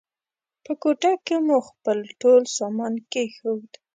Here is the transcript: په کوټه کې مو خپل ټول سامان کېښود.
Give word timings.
په 0.63 0.71
کوټه 0.81 1.11
کې 1.25 1.35
مو 1.45 1.57
خپل 1.69 1.97
ټول 2.21 2.41
سامان 2.57 2.93
کېښود. 3.11 3.69